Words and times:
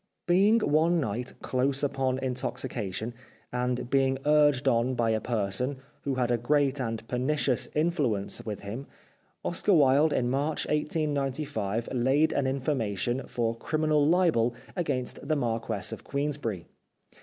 Being 0.25 0.61
one 0.61 0.99
night 0.99 1.35
close 1.43 1.83
upon 1.83 2.17
intoxication, 2.17 3.13
and 3.53 3.87
being 3.91 4.17
urged 4.25 4.67
on 4.67 4.95
by 4.95 5.11
a 5.11 5.21
person, 5.21 5.77
who^had 6.07 6.31
a 6.31 6.39
great 6.39 6.79
and 6.81 7.07
pernicious 7.07 7.69
influence 7.75 8.43
with 8.43 8.61
him, 8.61 8.87
Oscar 9.45 9.73
Wilde 9.75 10.11
in 10.11 10.27
March 10.27 10.65
1895 10.65 11.89
laid 11.93 12.33
an 12.33 12.47
information 12.47 13.27
for 13.27 13.55
criminal 13.55 14.03
libel 14.07 14.55
against 14.75 15.27
the 15.27 15.35
Marquess 15.35 15.91
of 15.93 16.03
Queensberry. 16.03 16.65